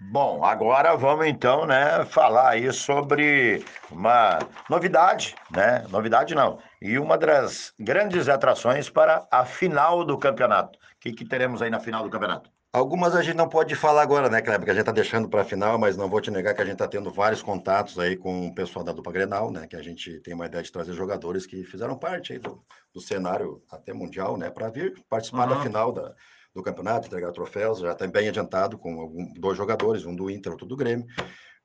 Bom, 0.00 0.44
agora 0.44 0.94
vamos 0.96 1.26
então, 1.26 1.66
né, 1.66 2.04
falar 2.04 2.50
aí 2.50 2.72
sobre 2.72 3.64
uma 3.90 4.38
novidade, 4.70 5.34
né? 5.50 5.84
Novidade 5.90 6.36
não. 6.36 6.60
E 6.80 7.00
uma 7.00 7.18
das 7.18 7.74
grandes 7.80 8.28
atrações 8.28 8.88
para 8.88 9.26
a 9.28 9.44
final 9.44 10.04
do 10.04 10.16
campeonato. 10.16 10.78
O 10.78 11.00
que, 11.00 11.12
que 11.12 11.24
teremos 11.24 11.60
aí 11.62 11.68
na 11.68 11.80
final 11.80 12.04
do 12.04 12.10
campeonato? 12.10 12.48
Algumas 12.74 13.14
a 13.14 13.20
gente 13.20 13.36
não 13.36 13.50
pode 13.50 13.74
falar 13.74 14.00
agora, 14.00 14.30
né, 14.30 14.40
Kleber? 14.40 14.64
Que 14.64 14.70
a 14.70 14.72
gente 14.72 14.80
está 14.80 14.92
deixando 14.92 15.28
para 15.28 15.42
a 15.42 15.44
final, 15.44 15.78
mas 15.78 15.94
não 15.94 16.08
vou 16.08 16.22
te 16.22 16.30
negar 16.30 16.54
que 16.54 16.62
a 16.62 16.64
gente 16.64 16.72
está 16.72 16.88
tendo 16.88 17.10
vários 17.10 17.42
contatos 17.42 17.98
aí 17.98 18.16
com 18.16 18.46
o 18.46 18.54
pessoal 18.54 18.82
da 18.82 18.92
dupla 18.92 19.12
Grenal, 19.12 19.50
né? 19.50 19.66
Que 19.66 19.76
a 19.76 19.82
gente 19.82 20.18
tem 20.20 20.32
uma 20.32 20.46
ideia 20.46 20.62
de 20.62 20.72
trazer 20.72 20.94
jogadores 20.94 21.44
que 21.44 21.64
fizeram 21.64 21.98
parte 21.98 22.32
aí 22.32 22.38
do, 22.38 22.64
do 22.94 22.98
cenário 22.98 23.62
até 23.70 23.92
mundial, 23.92 24.38
né? 24.38 24.48
Para 24.48 24.70
vir 24.70 24.94
participar 25.06 25.50
uhum. 25.50 25.54
da 25.54 25.62
final 25.62 25.92
da, 25.92 26.14
do 26.54 26.62
campeonato, 26.62 27.08
entregar 27.08 27.30
troféus. 27.32 27.80
Já 27.80 27.92
está 27.92 28.06
bem 28.06 28.28
adiantado 28.28 28.78
com 28.78 29.02
algum, 29.02 29.30
dois 29.34 29.58
jogadores, 29.58 30.06
um 30.06 30.16
do 30.16 30.30
Inter, 30.30 30.52
outro 30.52 30.66
do 30.66 30.74
Grêmio. 30.74 31.06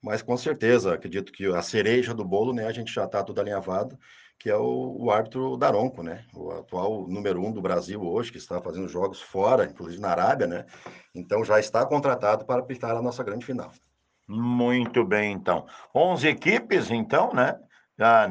Mas 0.04 0.22
com 0.22 0.36
certeza, 0.36 0.94
acredito 0.94 1.32
que 1.32 1.46
a 1.46 1.62
cereja 1.62 2.14
do 2.14 2.26
bolo, 2.26 2.54
né? 2.54 2.68
A 2.68 2.74
gente 2.74 2.94
já 2.94 3.06
está 3.06 3.24
tudo 3.24 3.40
alinhavado 3.40 3.98
que 4.40 4.50
é 4.50 4.56
o, 4.56 4.98
o 5.00 5.12
árbitro 5.12 5.58
Daronco, 5.58 6.04
né? 6.04 6.24
O 6.34 6.52
atual 6.52 7.08
número 7.08 7.44
um 7.44 7.52
do 7.52 7.62
Brasil 7.62 8.02
hoje, 8.02 8.32
que 8.32 8.38
está 8.38 8.62
fazendo 8.62 8.88
jogos 8.88 9.22
fora, 9.22 9.66
inclusive 9.66 10.02
na 10.02 10.10
Arábia, 10.10 10.48
né? 10.48 10.66
Então 11.14 11.44
já 11.44 11.60
está 11.60 11.86
contratado 11.86 12.46
para 12.46 12.62
apitar 12.62 12.96
a 12.96 13.02
nossa 13.02 13.24
grande 13.24 13.46
final. 13.46 13.72
Muito 14.28 15.06
bem, 15.06 15.32
então. 15.32 15.66
11 15.96 16.28
equipes, 16.28 16.92
então, 16.92 17.34
né? 17.34 17.58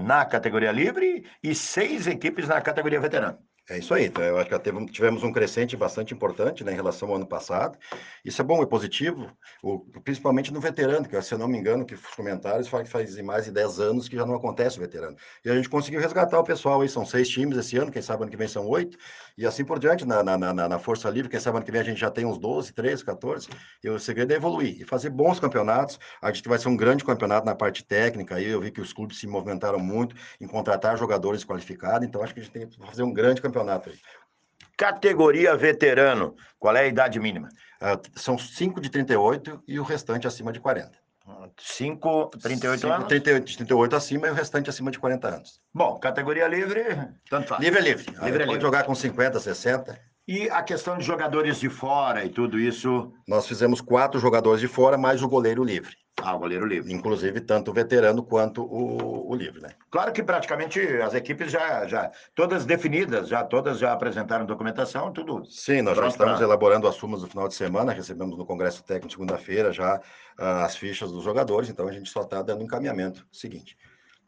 Na 0.05 0.25
categoria 0.25 0.71
livre 0.71 1.25
e 1.43 1.55
seis 1.55 2.07
equipes 2.07 2.47
na 2.47 2.61
categoria 2.61 3.01
veterano. 3.01 3.39
É 3.68 3.78
isso 3.78 3.92
aí. 3.92 4.06
Então, 4.06 4.23
eu 4.23 4.38
acho 4.38 4.49
que 4.49 4.56
teve, 4.61 4.87
tivemos 4.87 5.25
um 5.25 5.32
crescente 5.32 5.76
bastante 5.76 6.14
importante 6.14 6.62
né, 6.62 6.70
em 6.70 6.76
relação 6.76 7.08
ao 7.08 7.16
ano 7.16 7.26
passado. 7.26 7.76
Isso 8.25 8.40
é 8.40 8.44
bom, 8.44 8.62
é 8.62 8.66
positivo, 8.66 9.28
o, 9.61 9.80
principalmente 10.04 10.52
no 10.52 10.61
veterano, 10.61 11.08
que 11.08 11.20
se 11.20 11.35
eu 11.35 11.38
não 11.38 11.49
me 11.49 11.58
engano, 11.58 11.85
que 11.85 11.94
os 11.94 12.00
comentários 12.14 12.68
falam 12.68 12.87
que 12.87 12.92
faz 12.92 13.20
mais 13.23 13.46
de 13.46 13.50
10 13.50 13.80
anos 13.80 14.08
que 14.08 14.14
já 14.14 14.25
não 14.25 14.37
acontece 14.37 14.78
o 14.78 14.80
veterano. 14.80 15.16
E 15.44 15.50
a 15.50 15.56
gente 15.56 15.68
conseguiu 15.68 16.00
resgatar 16.00 16.38
o 16.38 16.44
pessoal 16.44 16.80
aí, 16.80 16.88
são 16.88 17.04
seis 17.04 17.28
times 17.28 17.58
esse 17.58 17.76
ano, 17.76 17.90
quem 17.90 18.00
sabe 18.00 18.23
ano 18.23 18.30
que 18.30 18.37
vem 18.37 18.46
são 18.46 18.68
oito, 18.68 18.96
e 19.37 19.44
assim 19.44 19.64
por 19.64 19.80
diante, 19.80 20.04
na, 20.04 20.23
na, 20.23 20.38
na, 20.38 20.68
na 20.68 20.78
Força 20.78 21.11
Livre, 21.11 21.28
quem 21.28 21.40
sabe 21.40 21.56
ano 21.56 21.66
que 21.66 21.73
vem 21.73 21.80
a 21.80 21.85
gente 21.85 21.99
já 21.99 22.11
tem 22.11 22.25
uns 22.25 22.38
12, 22.38 22.73
13, 22.73 23.04
14, 23.04 23.49
e 23.82 23.90
o 23.90 23.99
segredo 23.99 24.32
é 24.32 24.37
evoluir 24.37 24.80
e 24.80 24.85
fazer 24.85 25.11
bons 25.11 25.40
campeonatos. 25.40 25.99
A 26.23 26.30
gente 26.30 26.49
vai 26.49 26.58
ser 26.58 26.68
um 26.68 26.76
grande 26.76 27.04
campeonato 27.04 27.44
na 27.44 27.54
parte 27.54 27.85
técnica, 27.85 28.37
aí 28.37 28.46
eu 28.46 28.61
vi 28.61 28.70
que 28.70 28.80
os 28.80 28.92
clubes 28.92 29.18
se 29.18 29.26
movimentaram 29.26 29.80
muito 29.80 30.14
em 30.40 30.46
contratar 30.46 30.96
jogadores 30.96 31.44
qualificados, 31.44 32.06
então 32.06 32.23
acho 32.23 32.32
que 32.32 32.38
a 32.38 32.42
gente 32.44 32.52
tem 32.52 32.68
que 32.68 32.78
fazer 32.78 33.02
um 33.02 33.12
grande 33.12 33.42
campeonato 33.42 33.56
campeonato 33.57 33.91
aí. 33.91 33.97
Categoria 34.77 35.57
veterano, 35.57 36.37
qual 36.59 36.77
é 36.77 36.83
a 36.83 36.87
idade 36.87 37.19
mínima? 37.19 37.49
Uh, 37.81 38.19
são 38.19 38.37
5 38.37 38.81
de 38.81 38.91
38 38.91 39.63
e 39.67 39.81
o 39.81 39.83
restante 39.83 40.27
acima 40.27 40.53
de 40.53 40.61
40. 40.61 40.93
5, 41.59 42.31
38 42.41 42.81
5, 42.81 42.93
anos? 42.93 43.09
38, 43.09 43.57
38 43.57 43.97
acima 43.97 44.29
e 44.29 44.31
o 44.31 44.35
restante 44.35 44.71
acima 44.71 44.91
de 44.91 44.99
40 44.99 45.29
anos. 45.29 45.61
Bom, 45.75 45.99
categoria 45.99 46.47
livre, 46.47 46.85
tanto 47.29 47.49
faz. 47.49 47.61
Livre 47.61 47.81
é 47.81 47.83
livre. 47.83 48.05
livre, 48.07 48.23
é 48.23 48.29
livre. 48.29 48.47
Pode 48.47 48.63
jogar 48.63 48.85
com 48.85 48.95
50, 48.95 49.41
60. 49.41 49.99
E 50.29 50.49
a 50.51 50.63
questão 50.63 50.99
de 50.99 51.05
jogadores 51.05 51.59
de 51.59 51.69
fora 51.69 52.25
e 52.25 52.29
tudo 52.29 52.61
isso? 52.61 53.13
Nós 53.27 53.47
fizemos 53.47 53.81
quatro 53.81 54.21
jogadores 54.21 54.61
de 54.61 54.69
fora, 54.69 54.97
mais 54.97 55.23
o 55.23 55.29
goleiro 55.29 55.65
livre. 55.65 55.97
Ah, 56.26 56.35
o 56.35 56.40
goleiro 56.40 56.66
livre. 56.66 56.92
Inclusive, 56.92 57.40
tanto 57.40 57.71
o 57.71 57.75
veterano 57.75 58.21
quanto 58.21 58.64
o, 58.64 59.30
o 59.30 59.35
livre, 59.37 59.62
né? 59.62 59.68
Claro 59.88 60.12
que 60.12 60.25
praticamente 60.25 60.80
as 61.00 61.14
equipes 61.14 61.52
já, 61.52 61.87
já, 61.87 62.11
todas 62.35 62.66
definidas, 62.66 63.28
já 63.28 63.45
todas 63.45 63.78
já 63.78 63.92
apresentaram 63.92 64.45
documentação, 64.45 65.12
tudo. 65.12 65.45
Sim, 65.45 65.83
nós 65.83 65.97
já 65.97 66.09
estamos 66.09 66.38
pra... 66.38 66.45
elaborando 66.45 66.88
as 66.88 66.97
sumas 66.97 67.21
do 67.21 67.28
final 67.28 67.47
de 67.47 67.54
semana, 67.54 67.92
recebemos 67.92 68.37
no 68.37 68.45
Congresso 68.45 68.83
Técnico 68.83 69.12
segunda-feira 69.12 69.73
já 69.73 69.99
uh, 69.99 70.64
as 70.64 70.76
fichas 70.76 71.12
dos 71.12 71.23
jogadores, 71.23 71.71
então 71.71 71.87
a 71.87 71.92
gente 71.92 72.11
só 72.11 72.23
está 72.23 72.42
dando 72.42 72.64
encaminhamento 72.64 73.25
seguinte. 73.30 73.78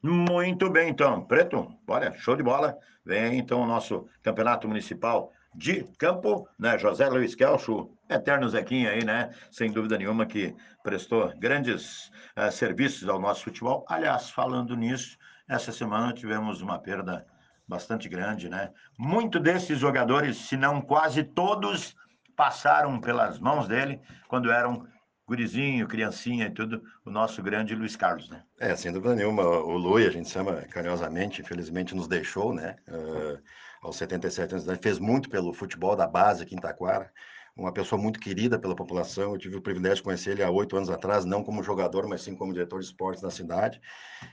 Muito 0.01 0.71
bem, 0.71 0.91
então. 0.91 1.23
Preto, 1.23 1.67
olha, 1.89 2.15
show 2.15 2.37
de 2.37 2.45
bola. 2.45 2.79
Vem 3.05 3.41
então 3.41 3.61
o 3.61 3.67
nosso 3.67 4.07
campeonato 4.23 4.69
municipal 4.69 5.33
de 5.53 5.83
campo, 5.99 6.49
né? 6.57 6.79
José 6.79 7.09
Luiz 7.09 7.35
Kelcho, 7.35 7.91
eterno 8.09 8.49
Zequinha 8.49 8.91
aí, 8.91 9.05
né? 9.05 9.31
Sem 9.51 9.71
dúvida 9.71 9.99
nenhuma 9.99 10.27
que 10.27 10.55
prestou 10.83 11.33
grandes 11.39 12.11
uh, 12.37 12.51
serviços 12.51 13.09
ao 13.09 13.21
nosso 13.21 13.45
futebol. 13.45 13.85
Aliás, 13.89 14.31
falando 14.31 14.77
nisso, 14.77 15.19
essa 15.49 15.73
semana 15.73 16.13
tivemos 16.13 16.61
uma 16.61 16.79
perda 16.79 17.27
bastante 17.67 18.09
grande, 18.09 18.49
né? 18.49 18.71
Muito 18.99 19.39
desses 19.39 19.79
jogadores, 19.79 20.37
se 20.37 20.57
não 20.57 20.81
quase 20.81 21.23
todos, 21.23 21.95
passaram 22.35 23.01
pelas 23.01 23.39
mãos 23.39 23.69
dele 23.69 24.01
quando 24.27 24.51
eram 24.51 24.87
gurizinho, 25.27 25.87
criancinha 25.87 26.47
e 26.47 26.51
tudo, 26.51 26.83
o 27.05 27.11
nosso 27.11 27.43
grande 27.43 27.75
Luiz 27.75 27.95
Carlos, 27.95 28.31
né? 28.31 28.43
É, 28.59 28.75
sem 28.75 28.91
dúvida 28.91 29.15
nenhuma. 29.15 29.43
O 29.43 29.77
Lui, 29.77 30.07
a 30.07 30.11
gente 30.11 30.31
chama 30.31 30.63
carinhosamente, 30.71 31.43
infelizmente 31.43 31.95
nos 31.95 32.09
deixou, 32.09 32.55
né? 32.55 32.77
Uh, 32.89 33.39
aos 33.83 33.97
77 33.97 34.53
anos 34.53 34.65
de 34.65 34.71
idade, 34.71 34.83
fez 34.83 34.99
muito 34.99 35.29
pelo 35.29 35.53
futebol 35.53 35.95
da 35.95 36.07
base 36.07 36.43
aqui 36.43 36.55
em 36.55 36.59
Taquara 36.59 37.13
uma 37.59 37.73
pessoa 37.73 38.01
muito 38.01 38.21
querida 38.21 38.59
pela 38.59 38.75
população. 38.75 39.33
Eu 39.33 39.39
tive 39.39 39.57
o 39.57 39.61
privilégio 39.61 39.97
de 39.97 40.03
conhecer 40.05 40.31
ele 40.31 40.43
há 40.45 40.51
oito 40.51 40.77
anos 40.77 40.89
atrás, 40.89 41.25
não 41.25 41.43
como 41.43 41.63
jogador, 41.63 42.07
mas 42.07 42.23
sim 42.23 42.35
como 42.37 42.53
diretor 42.53 42.79
de 42.79 42.87
esportes 42.87 43.23
na 43.23 43.31
cidade. 43.31 43.81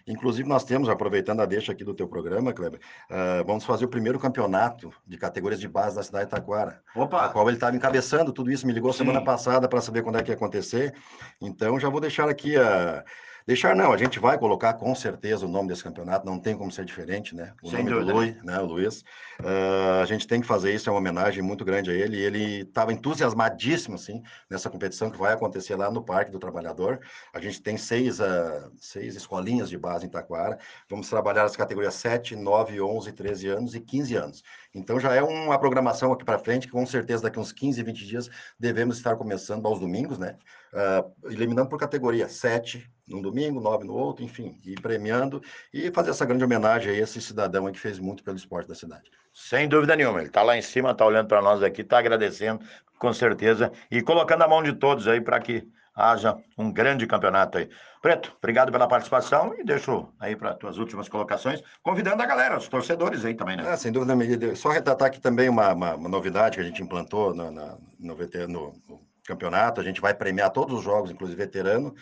Inclusive, 0.08 0.48
nós 0.48 0.63
temos, 0.63 0.88
aproveitando 0.88 1.41
a 1.41 1.46
deixa 1.46 1.72
aqui 1.72 1.84
do 1.84 1.94
teu 1.94 2.08
programa, 2.08 2.53
Kleber, 2.53 2.79
uh, 3.10 3.44
vamos 3.46 3.65
fazer 3.65 3.86
o 3.86 3.89
primeiro 3.89 4.20
campeonato 4.20 4.94
de 5.08 5.17
categorias 5.17 5.60
de 5.60 5.67
base 5.67 5.96
da 5.96 6.03
cidade 6.03 6.25
de 6.25 6.32
Taquara, 6.32 6.82
Opa! 6.96 7.25
a 7.25 7.29
qual 7.29 7.48
ele 7.48 7.58
estava 7.58 7.75
encabeçando 7.75 8.32
tudo 8.32 8.51
isso, 8.51 8.67
me 8.67 8.74
ligou 8.74 8.94
sim. 8.94 9.00
semana 9.00 9.24
passada 9.24 9.67
para 9.67 9.82
saber 9.82 10.03
quando 10.03 10.20
é 10.20 10.24
que 10.24 10.32
ia 10.32 10.36
acontecer. 10.36 10.94
Então, 11.41 11.79
já 11.79 11.89
vou 11.89 12.00
deixar 12.00 12.29
aqui 12.29 12.55
a. 12.55 13.03
Uh, 13.03 13.35
Deixar 13.48 13.75
não, 13.75 13.94
a 13.94 13.98
gente 13.98 14.20
vai 14.20 14.40
colocar 14.40 14.74
com 14.74 14.96
certeza 14.96 15.46
o 15.46 15.50
nome 15.50 15.68
desse 15.68 15.84
campeonato, 15.84 16.25
não 16.25 16.40
tem 16.40 16.58
como 16.58 16.72
ser 16.72 16.84
diferente, 16.84 17.36
né? 17.36 17.54
O 17.62 17.70
Sem 17.70 17.84
nome 17.84 17.92
dúvida. 17.92 18.12
do 18.12 18.18
Luiz, 18.18 18.44
né? 18.44 18.60
O 18.60 18.66
Luiz. 18.66 19.02
Uh, 19.40 20.02
a 20.02 20.06
gente 20.06 20.25
tem 20.25 20.42
que 20.42 20.48
fazer 20.48 20.74
isso, 20.74 20.90
é 20.90 20.92
uma 20.92 20.98
homenagem 20.98 21.44
muito 21.44 21.64
grande 21.64 21.92
a 21.92 21.94
ele. 21.94 22.18
E 22.18 22.22
ele 22.22 22.62
estava 22.62 22.92
entusiasmadíssimo, 22.92 23.94
assim, 23.94 24.24
nessa 24.50 24.68
competição 24.68 25.12
que 25.12 25.18
vai 25.20 25.32
acontecer 25.32 25.75
lá 25.75 25.92
no 25.92 26.04
Parque 26.04 26.32
do 26.32 26.40
Trabalhador. 26.40 27.00
A 27.32 27.40
gente 27.40 27.62
tem 27.62 27.78
seis, 27.78 28.20
uh, 28.20 28.72
seis 28.80 29.16
escolinhas 29.16 29.70
de 29.70 29.78
base 29.78 30.08
em 30.08 30.10
Taquara. 30.10 30.58
Vamos 30.90 31.08
trabalhar 31.08 31.44
as 31.44 31.56
categorias 31.56 31.94
7, 31.94 32.36
9, 32.36 32.82
11, 32.82 33.12
13 33.12 33.48
anos 33.48 33.75
e 33.75 33.80
15 33.80 34.16
anos. 34.16 34.44
Então 34.74 35.00
já 35.00 35.14
é 35.14 35.22
uma 35.22 35.60
programação 35.60 36.12
aqui 36.12 36.25
para 36.25 36.40
frente, 36.40 36.66
que 36.66 36.74
com 36.74 36.86
certeza 36.86 37.22
daqui 37.22 37.40
uns 37.40 37.52
15, 37.52 37.84
20 37.84 38.08
dias 38.08 38.30
devemos 38.60 38.98
estar 38.98 39.16
começando 39.16 39.68
aos 39.68 39.80
domingos, 39.80 40.18
né? 40.18 40.36
Uh, 40.75 41.32
eliminando 41.32 41.70
por 41.70 41.79
categoria 41.79 42.27
7 42.27 42.86
num 43.08 43.22
domingo, 43.22 43.62
9 43.62 43.86
no 43.86 43.94
outro, 43.94 44.25
enfim, 44.25 44.60
e 44.65 44.75
premiando 44.75 45.41
e 45.74 45.89
fazer 45.89 46.10
essa 46.10 46.25
grande 46.25 46.44
homenagem 46.44 46.91
a 46.91 46.98
esse 46.98 47.22
cidadão 47.22 47.72
que 47.72 47.79
fez 47.79 47.98
muito 47.98 48.25
pelo 48.25 48.36
esporte 48.36 48.67
da 48.67 48.75
cidade. 48.75 49.10
Sem 49.34 49.70
dúvida 49.70 49.96
nenhuma, 49.96 50.20
ele 50.20 50.27
está 50.27 50.41
lá 50.41 50.58
em 50.58 50.62
cima, 50.62 50.91
está 50.91 51.05
olhando 51.05 51.27
para 51.27 51.41
nós 51.41 51.63
aqui, 51.63 51.79
está 51.79 52.00
agradecendo, 52.00 52.60
com 53.00 53.13
certeza, 53.13 53.72
e 53.89 54.01
colocando 54.01 54.41
a 54.44 54.48
mão 54.50 54.62
de 54.62 54.74
todos 54.74 55.08
aí 55.08 55.22
para 55.22 55.39
que 55.39 55.65
haja 55.96 56.38
um 56.58 56.70
grande 56.70 57.08
campeonato 57.08 57.58
aí. 57.58 57.70
Preto, 58.01 58.36
obrigado 58.38 58.70
pela 58.70 58.86
participação 58.86 59.55
e 59.58 59.63
deixo 59.63 60.10
aí 60.20 60.36
para 60.36 60.53
tuas 60.55 60.77
últimas 60.77 61.08
colocações, 61.08 61.63
convidando 61.82 62.22
a 62.22 62.25
galera, 62.25 62.58
os 62.58 62.67
torcedores 62.67 63.24
aí 63.24 63.34
também, 63.34 63.55
né? 63.55 63.63
Ah, 63.65 63.77
sem 63.77 63.94
dúvida, 63.94 64.55
só 64.55 64.70
retratar 64.70 65.08
aqui 65.08 65.22
também 65.22 65.48
uma, 65.48 65.72
uma, 65.72 65.96
uma 65.96 66.10
novidade 66.10 66.58
que 66.58 66.62
a 66.62 66.65
gente 66.65 66.84
implantou 66.84 67.34
no, 67.34 67.50
no, 67.50 67.79
no, 67.98 68.15
no 68.89 69.14
campeonato, 69.27 69.82
a 69.82 69.84
gente 69.84 70.01
vai 70.01 70.13
premiar 70.13 70.51
todos 70.51 70.77
os 70.77 70.84
jogos, 70.84 71.12
inclusive 71.12 71.38
veterano, 71.38 71.94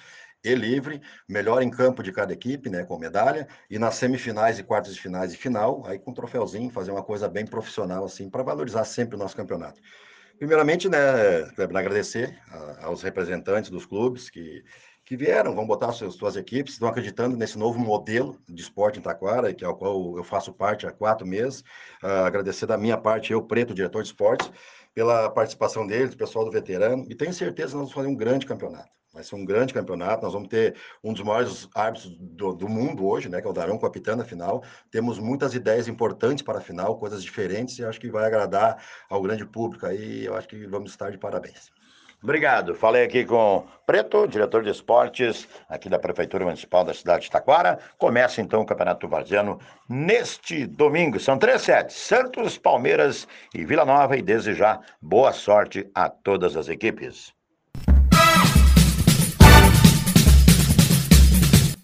e 0.44 0.54
livre, 0.56 1.02
melhor 1.28 1.62
em 1.62 1.70
campo 1.70 2.04
de 2.04 2.12
cada 2.12 2.34
equipe, 2.34 2.70
né, 2.70 2.84
com 2.84 2.98
medalha, 2.98 3.48
e 3.70 3.80
nas 3.80 3.96
semifinais 3.96 4.60
e 4.60 4.64
quartas 4.64 4.94
de 4.94 5.02
finais 5.02 5.34
e 5.34 5.38
final, 5.38 5.84
aí 5.86 5.98
com 5.98 6.12
um 6.12 6.14
troféuzinho, 6.14 6.70
fazer 6.70 6.92
uma 6.92 7.04
coisa 7.04 7.30
bem 7.30 7.46
profissional, 7.46 8.04
assim, 8.04 8.30
para 8.30 8.44
valorizar 8.44 8.84
sempre 8.84 9.16
o 9.16 9.20
nosso 9.20 9.38
campeonato. 9.38 9.80
Primeiramente, 10.38 10.90
né, 10.90 10.98
agradecer 11.58 12.38
aos 12.82 13.02
representantes 13.02 13.70
dos 13.70 13.86
clubes 13.86 14.30
que, 14.30 14.64
que 15.06 15.18
vieram, 15.18 15.54
vão 15.54 15.66
botar 15.66 15.92
suas, 15.92 16.16
suas 16.16 16.36
equipes, 16.36 16.74
estão 16.74 16.88
acreditando 16.88 17.36
nesse 17.36 17.58
novo 17.58 17.78
modelo 17.80 18.40
de 18.48 18.62
esporte 18.62 19.00
em 19.00 19.02
Taquara, 19.02 19.54
que 19.54 19.64
é 19.64 19.68
o 19.68 19.76
qual 19.76 20.18
eu 20.18 20.24
faço 20.24 20.54
parte 20.54 20.88
há 20.88 20.92
quatro 20.92 21.28
meses. 21.28 21.62
Uh, 22.02 22.26
agradecer 22.26 22.66
da 22.66 22.78
minha 22.78 22.98
parte, 22.98 23.34
eu, 23.34 23.42
Preto, 23.42 23.74
diretor 23.74 24.02
de 24.02 24.10
esportes, 24.10 24.52
pela 24.94 25.30
participação 25.30 25.86
deles, 25.86 26.16
pessoal 26.16 26.46
do 26.46 26.52
veterano, 26.52 27.06
e 27.10 27.16
tenho 27.16 27.34
certeza 27.34 27.70
que 27.70 27.76
nós 27.76 27.92
vamos 27.92 27.94
fazer 27.94 28.08
um 28.08 28.16
grande 28.16 28.46
campeonato. 28.46 28.90
Vai 29.14 29.24
ser 29.24 29.36
um 29.36 29.46
grande 29.46 29.76
campeonato. 29.76 30.24
Nós 30.24 30.34
vamos 30.34 30.50
ter 30.50 30.76
um 31.04 31.14
dos 31.14 31.22
maiores 31.22 31.70
árbitros 31.76 32.18
do, 32.18 32.52
do 32.52 32.68
mundo 32.68 33.06
hoje, 33.06 33.30
né? 33.30 33.40
Que 33.40 33.48
é 33.48 33.50
o 33.50 33.54
Darão 33.54 33.78
Capitã 33.78 34.16
na 34.16 34.26
final. 34.26 34.64
Temos 34.90 35.20
muitas 35.20 35.54
ideias 35.54 35.88
importantes 35.88 36.44
para 36.44 36.58
a 36.58 36.62
final, 36.62 36.98
coisas 36.98 37.24
diferentes, 37.24 37.78
e 37.78 37.86
acho 37.86 38.00
que 38.00 38.10
vai 38.10 38.26
agradar 38.26 38.84
ao 39.08 39.22
grande 39.22 39.46
público 39.46 39.86
aí. 39.86 40.26
Eu 40.26 40.36
acho 40.36 40.48
que 40.48 40.66
vamos 40.66 40.90
estar 40.90 41.12
de 41.12 41.20
parabéns. 41.20 41.70
Obrigado. 42.24 42.74
Falei 42.74 43.04
aqui 43.04 43.26
com 43.26 43.66
Preto, 43.86 44.26
diretor 44.26 44.64
de 44.64 44.70
esportes 44.70 45.46
aqui 45.68 45.90
da 45.90 46.00
Prefeitura 46.00 46.46
Municipal 46.46 46.86
da 46.86 46.94
cidade 46.94 47.26
de 47.26 47.32
Taquara. 47.32 47.78
Começa 47.98 48.40
então 48.40 48.62
o 48.62 48.66
Campeonato 48.66 49.10
Varziano 49.10 49.60
neste 49.90 50.66
domingo. 50.66 51.20
São 51.20 51.38
três 51.38 51.64
sets: 51.64 51.98
Santos, 51.98 52.58
Palmeiras 52.58 53.28
e 53.54 53.66
Vila 53.66 53.84
Nova. 53.84 54.16
E 54.16 54.22
desejar 54.22 54.80
boa 55.02 55.34
sorte 55.34 55.86
a 55.94 56.08
todas 56.08 56.56
as 56.56 56.70
equipes. 56.70 57.34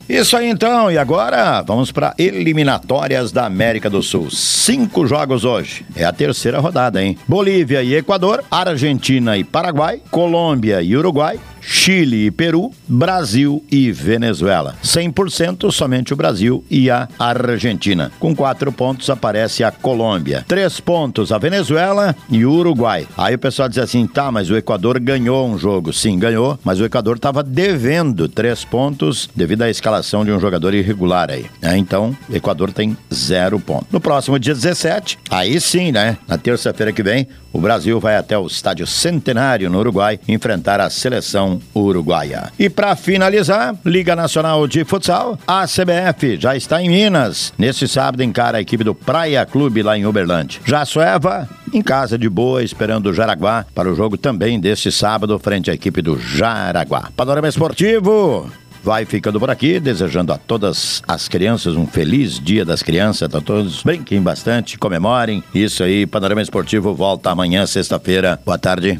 Isso 0.10 0.36
aí 0.36 0.50
então, 0.50 0.92
e 0.92 0.98
agora 0.98 1.62
vamos 1.62 1.92
para 1.92 2.16
eliminatórias 2.18 3.32
da 3.32 3.46
América 3.46 3.92
do 3.92 4.02
Sul. 4.02 4.32
Cinco 4.32 5.06
jogos 5.06 5.46
hoje. 5.46 5.86
É 5.96 6.04
a 6.04 6.12
terceira 6.12 6.60
rodada, 6.60 7.00
hein? 7.00 7.16
Bolívia 7.28 7.84
e 7.84 7.94
Equador, 7.94 8.44
Argentina 8.50 9.38
e 9.38 9.44
Paraguai, 9.44 10.02
Colômbia 10.10 10.82
e 10.82 10.98
Uruguai, 10.98 11.40
Chile 11.62 12.26
e 12.26 12.32
Peru, 12.32 12.72
Brasil 12.88 13.64
e 13.72 13.92
Venezuela. 13.92 14.76
100% 14.84 15.72
somente 15.72 16.14
o 16.14 16.16
Brasil 16.16 16.64
e 16.70 16.90
a 16.90 17.08
Argentina. 17.18 18.12
Com 18.20 18.36
quatro 18.36 18.72
pontos 18.72 19.10
aparece 19.10 19.64
a 19.64 19.72
Colômbia. 19.72 20.46
Três 20.48 20.80
pontos 20.80 21.32
a 21.32 21.38
Venezuela 21.38 22.16
e 22.30 22.46
o 22.46 22.52
Uruguai. 22.52 23.08
Aí 23.18 23.36
o 23.36 23.40
pessoal 23.40 23.70
diz 23.70 23.78
assim, 23.78 24.06
tá, 24.06 24.32
mas 24.32 24.50
o 24.50 24.58
Equador 24.58 25.00
ganhou 25.00 25.48
um 25.48 25.58
jogo. 25.58 25.94
Sim, 25.94 26.20
ganhou, 26.20 26.60
mas 26.64 26.80
o 26.80 26.86
Equador 26.86 27.16
estava 27.16 27.42
devendo 27.42 28.28
três 28.28 28.66
pontos 28.66 29.30
devido 29.36 29.62
à 29.62 29.70
escalação 29.70 30.26
de 30.26 30.32
um 30.32 30.40
jogador 30.40 30.74
irregular 30.74 31.30
aí. 31.32 31.46
É, 31.62 31.78
então, 31.78 32.16
o 32.30 32.36
Equador 32.36 32.72
tem 32.72 32.98
zero 33.14 33.60
ponto. 33.60 33.88
No 33.92 34.00
próximo 34.00 34.38
dia 34.38 34.54
17, 34.54 35.18
aí 35.30 35.60
sim, 35.60 35.92
né? 35.92 36.18
Na 36.28 36.38
terça-feira 36.38 36.92
que 36.92 37.04
vem, 37.04 37.28
o 37.52 37.60
Brasil 37.60 38.00
vai 38.00 38.16
até 38.16 38.38
o 38.38 38.46
estádio 38.46 38.86
Centenário, 38.86 39.70
no 39.70 39.80
Uruguai, 39.80 40.20
enfrentar 40.28 40.80
a 40.80 40.90
seleção 40.90 41.49
seleção 41.50 41.62
uruguaia. 41.74 42.52
E 42.60 42.70
para 42.70 42.96
finalizar, 42.96 43.76
Liga 43.86 44.16
Nacional 44.16 44.68
de 44.68 44.84
Futsal, 44.84 45.40
a 45.48 45.66
CBF 45.66 46.38
já 46.40 46.56
está 46.56 46.82
em 46.82 46.90
Minas. 46.90 47.54
Nesse 47.58 47.88
sábado 47.88 48.22
encara 48.22 48.58
a 48.58 48.62
equipe 48.62 48.84
do 48.84 48.94
Praia 48.94 49.46
Clube 49.46 49.82
lá 49.82 49.98
em 49.98 50.06
Uberlândia. 50.06 50.62
Já 50.66 50.86
Sueva 50.86 51.50
em 51.74 51.82
casa 51.82 52.18
de 52.18 52.30
boa, 52.30 52.64
esperando 52.64 53.10
o 53.10 53.14
Jaraguá 53.14 53.66
para 53.74 53.92
o 53.92 53.96
jogo 53.96 54.18
também 54.18 54.60
deste 54.60 54.92
sábado 54.92 55.38
frente 55.40 55.72
à 55.72 55.74
equipe 55.74 56.02
do 56.02 56.20
Jaraguá. 56.20 57.10
Panorama 57.16 57.48
Esportivo 57.48 58.52
vai 58.84 59.06
ficando 59.06 59.40
por 59.40 59.50
aqui, 59.50 59.80
desejando 59.80 60.32
a 60.32 60.38
todas 60.38 61.04
as 61.08 61.28
crianças 61.28 61.76
um 61.76 61.86
feliz 61.86 62.40
dia 62.40 62.66
das 62.66 62.82
crianças. 62.82 63.28
Então 63.28 63.42
todos 63.42 63.84
brinquem 63.84 64.22
bastante, 64.22 64.78
comemorem. 64.78 65.44
Isso 65.54 65.84
aí, 65.84 66.06
Panorama 66.06 66.42
Esportivo 66.42 66.94
volta 66.94 67.30
amanhã, 67.30 67.66
sexta-feira. 67.66 68.40
Boa 68.46 68.58
tarde. 68.58 69.00